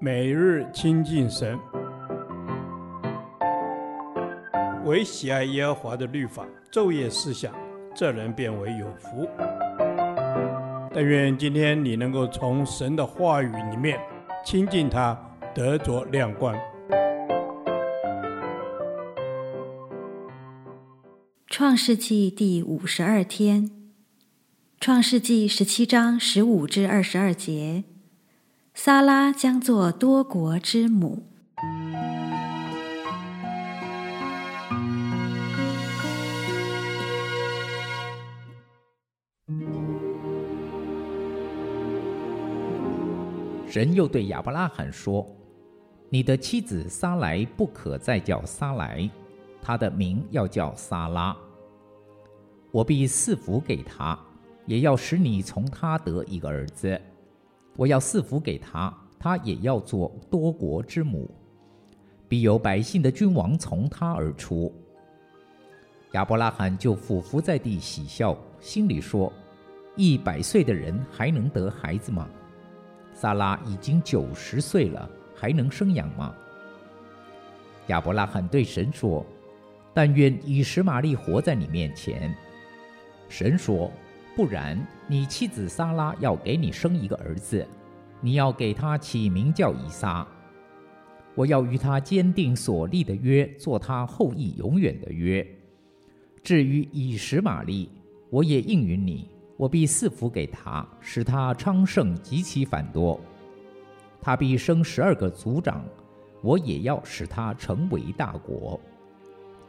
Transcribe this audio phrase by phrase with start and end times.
[0.00, 1.58] 每日亲近神，
[4.84, 7.54] 唯喜爱耶和华的律法，昼夜思想，
[7.94, 9.28] 这人便为有福。
[10.92, 13.98] 但愿今天你能够从神的话语里面
[14.44, 15.18] 亲近他，
[15.54, 16.54] 得着亮光。
[21.48, 23.70] 创世纪第五十二天，
[24.80, 27.84] 创世纪十七章十五至二十二节。
[28.76, 31.22] 撒拉将做多国之母。
[43.64, 45.24] 神又对亚伯拉罕说
[46.10, 49.08] ：“你的妻子撒莱不可再叫撒莱，
[49.62, 51.34] 她的名要叫撒拉。
[52.72, 54.18] 我必赐福给她，
[54.66, 57.00] 也要使你从她得一个儿子。”
[57.76, 61.28] 我要赐福给他，他也要做多国之母，
[62.28, 64.72] 必有百姓的君王从他而出。
[66.12, 69.32] 亚伯拉罕就俯伏在地喜笑，心里说
[69.96, 72.28] ：“一百岁的人还能得孩子吗？
[73.12, 76.32] 撒拉已经九十岁了，还能生养吗？”
[77.88, 79.26] 亚伯拉罕对神说
[79.92, 82.32] ：“但愿以实玛利活在你面前。”
[83.28, 83.90] 神说。
[84.36, 87.64] 不然，你妻子撒拉要给你生一个儿子，
[88.20, 90.26] 你要给他起名叫以撒。
[91.36, 95.46] 我要与他坚定所立的约，做他后裔永远的约。
[96.42, 97.88] 至于以实玛利，
[98.28, 103.20] 我也应允你，我必赐福给他，使他昌盛极其繁多。
[104.20, 105.84] 他必生十二个族长，
[106.42, 108.80] 我也要使他成为大国。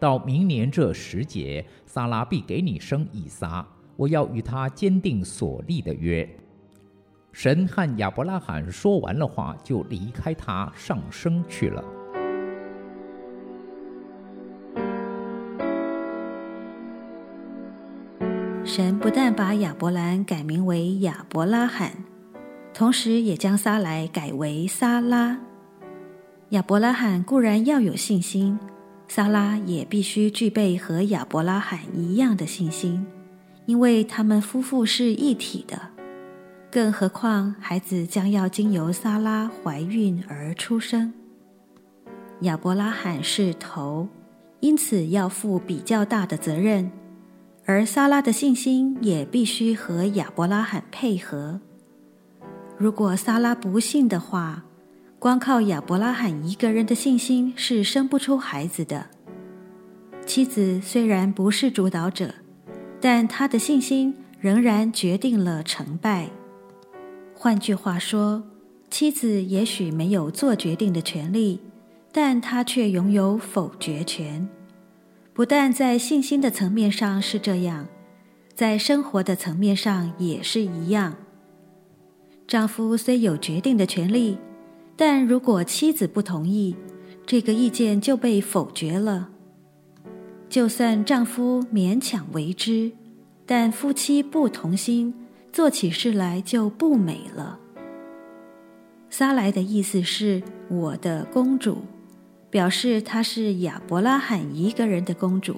[0.00, 3.64] 到明年这时节，撒拉必给你生以撒。
[3.98, 6.28] 我要与他坚定所立的约。
[7.32, 11.84] 神和亚伯拉罕说完了话，就离开他上升去了。
[18.64, 21.90] 神不但把亚伯兰改名为亚伯拉罕，
[22.72, 25.40] 同时也将撒莱改为撒拉。
[26.50, 28.56] 亚伯拉罕固然要有信心，
[29.08, 33.04] 撒拉也必须具备和亚伯拉罕一样的信心。
[33.68, 35.78] 因为他们夫妇是一体的，
[36.70, 41.12] 更何况孩子将要经由撒拉怀孕而出生。
[42.40, 44.08] 亚伯拉罕是头，
[44.60, 46.90] 因此要负比较大的责任，
[47.66, 51.60] 而撒拉的信心也必须和亚伯拉罕配合。
[52.78, 54.64] 如果撒拉不信的话，
[55.18, 59.08] 光靠亚伯拉罕一个人的信心是生不出孩子的。
[60.24, 62.32] 妻子虽然不是主导者。
[63.00, 66.28] 但他的信心仍然决定了成败。
[67.34, 68.42] 换句话说，
[68.90, 71.60] 妻子也许没有做决定的权利，
[72.10, 74.48] 但他却拥有否决权。
[75.32, 77.86] 不但在信心的层面上是这样，
[78.54, 81.14] 在生活的层面上也是一样。
[82.48, 84.36] 丈夫虽有决定的权利，
[84.96, 86.74] 但如果妻子不同意，
[87.24, 89.28] 这个意见就被否决了。
[90.48, 92.90] 就算丈夫勉强为之，
[93.44, 95.12] 但夫妻不同心，
[95.52, 97.58] 做起事来就不美了。
[99.10, 101.82] 撒来的意思是“我的公主”，
[102.50, 105.56] 表示她是亚伯拉罕一个人的公主；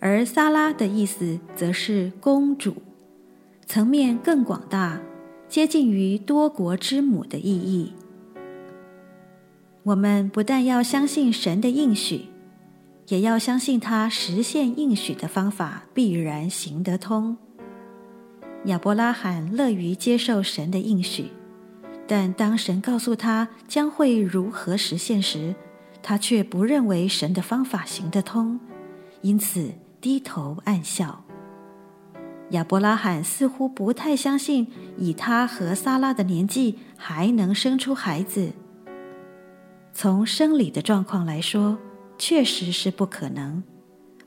[0.00, 2.82] 而撒拉的意思则是“公主”，
[3.66, 5.00] 层面更广大，
[5.48, 7.92] 接近于多国之母的意义。
[9.84, 12.26] 我们不但要相信神的应许。
[13.08, 17.36] 也要相信他实现应许的方法必然行得通。
[18.64, 21.30] 亚伯拉罕乐于接受神的应许，
[22.06, 25.54] 但当神告诉他将会如何实现时，
[26.02, 28.58] 他却不认为神的方法行得通，
[29.22, 31.22] 因此低头暗笑。
[32.50, 38.52] 亚伯拉罕似乎不太相信，以他和撒拉的年纪还能生出孩子。
[39.92, 41.78] 从生理的状况来说，
[42.18, 43.62] 确实是不可能，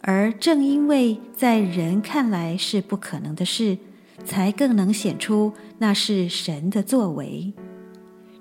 [0.02, 3.78] 而正因为在人看来是不可能的事，
[4.24, 7.54] 才更能显出那是神的作为。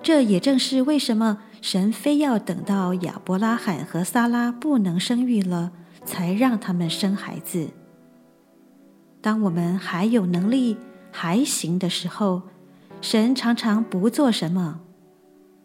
[0.03, 5.73] 这也正是为什么神非要等到亚伯拉罕和撒拉不能生育了，
[6.05, 7.71] 才让他们生孩子。
[9.21, 10.77] 当我们还有能力、
[11.11, 12.43] 还行的时候，
[13.01, 14.79] 神常常不做什么；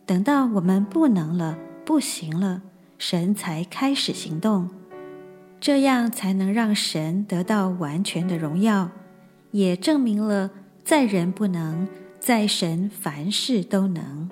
[0.08, 2.64] 等到我们不能了、不行了，
[3.06, 4.70] 神才开始行动，
[5.60, 8.92] 这样才能让神得到完全的荣耀，
[9.52, 10.50] 也证明了
[10.86, 11.86] 在人不能，
[12.18, 14.30] 在神凡事都能。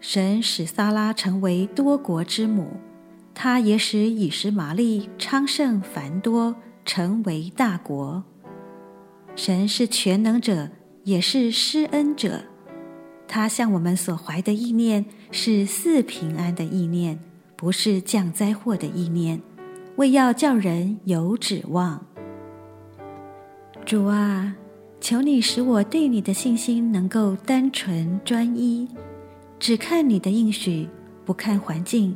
[0.00, 2.72] 神使撒拉成为多国之母，
[3.32, 8.24] 他也使以实玛利昌盛繁多，成为大国。
[9.36, 10.68] 神是全能者，
[11.04, 12.42] 也是施恩者。
[13.34, 17.18] 他向我们所怀的意念是四平安的意念，
[17.56, 19.40] 不是降灾祸的意念，
[19.96, 22.04] 为要叫人有指望。
[23.86, 24.54] 主啊，
[25.00, 28.86] 求你使我对你的信心能够单纯专一。
[29.58, 30.86] 只看你的应许，
[31.24, 32.14] 不看环境，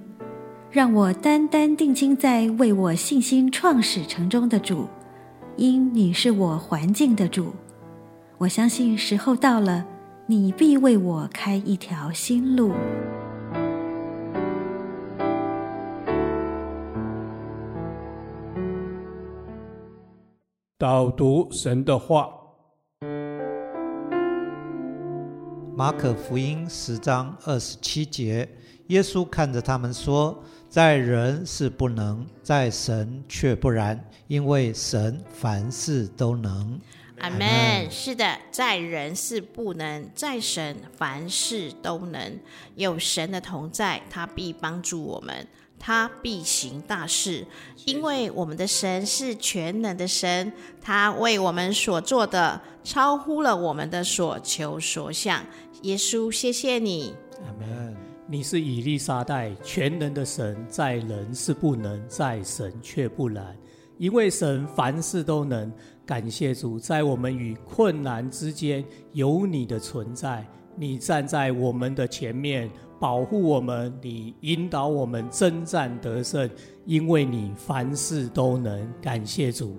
[0.70, 4.86] 让我单单定睛在为我信心创始成终的主，
[5.56, 7.54] 因你是我环境的主。
[8.36, 9.86] 我相信时候到了，
[10.28, 12.73] 你必为我开一条新路。
[20.76, 22.28] 导读神的话。
[25.76, 28.49] 马可福音十章二十七节，
[28.88, 36.81] 耶稣看着他们说：“在人是不能，在神却不然，因为神凡事都能。”
[37.18, 37.90] 阿门。
[37.90, 42.38] 是的，在人是不能，在神凡事都能。
[42.74, 45.46] 有神的同在，他必帮助我们。
[45.78, 47.46] 他必行大事，
[47.84, 55.44] 因为我们的神是全能的神，他为我们所做的超乎了我们的所求所想。
[55.82, 57.14] 耶稣，谢谢你。
[57.44, 57.94] 阿门。
[58.28, 63.56] 你是以利沙代，全能的神，在人是不能，在神却不然，
[63.98, 65.72] 因为神凡事都能。
[66.04, 70.46] 感谢主，在我们与困难之间有你的存在，
[70.76, 72.70] 你站在我们的前面。
[72.98, 76.48] 保护我们，你引导我们征战得胜，
[76.87, 78.90] 因为你凡事都能。
[79.02, 79.76] 感谢主，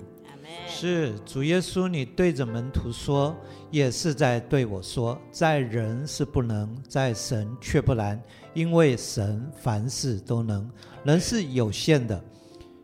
[0.68, 3.36] 是主耶稣，你对着门徒说，
[3.72, 8.22] 也是在对我说，在人是不能，在神却不然，
[8.54, 10.70] 因为神凡事都能。
[11.04, 12.24] 人是有限的，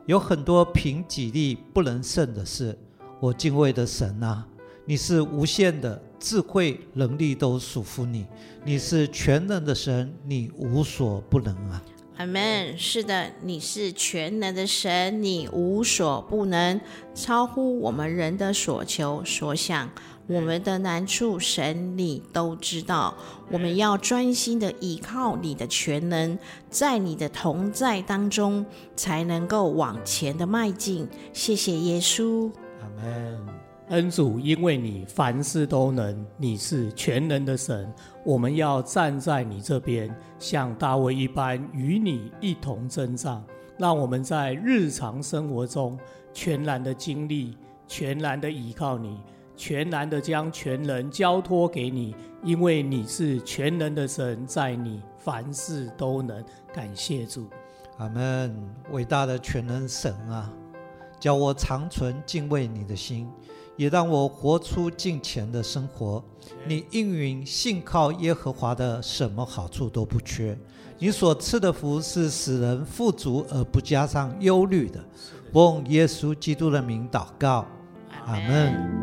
[0.05, 2.77] 有很多凭己力不能胜的事。
[3.19, 4.45] 我敬畏的神啊，
[4.85, 6.01] 你是无限的。
[6.19, 8.25] 智慧能力都属乎你，
[8.63, 11.83] 你是全能的神，你无所不能啊！
[12.15, 12.77] 阿门。
[12.77, 16.79] 是的，你是全能的神，你无所不能，
[17.13, 19.89] 超乎我们人的所求所想。
[20.27, 23.13] 我们的难处，神你都知道。
[23.51, 26.37] 我们要专心的依靠你的全能，
[26.69, 28.65] 在你的同在当中，
[28.95, 31.07] 才能够往前的迈进。
[31.33, 32.49] 谢谢耶稣。
[32.81, 33.47] 阿门。
[33.89, 37.93] 恩主，因为你凡事都能，你是全能的神，
[38.23, 40.09] 我们要站在你这边，
[40.39, 43.43] 像大卫一般与你一同征战。
[43.77, 45.99] 让我们在日常生活中
[46.33, 49.19] 全然的经历，全然的依靠你，
[49.55, 56.43] 全然的将全能交托给你，因为你是全能的神，在你凡事都能。
[56.73, 57.47] 感谢主，
[57.97, 58.55] 阿门。
[58.91, 60.51] 伟大的全能神啊，
[61.19, 63.29] 叫我长存敬畏你的心。
[63.75, 66.23] 也让我活出敬虔的生活。
[66.67, 70.55] 你应允信靠耶和华的，什么好处都不缺。
[70.99, 75.03] 你所赐的福是使人富足而不加上忧虑的。
[75.51, 77.65] 奉耶稣基督的名祷告，
[78.25, 79.02] 阿门。